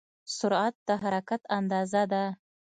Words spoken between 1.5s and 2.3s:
اندازه ده.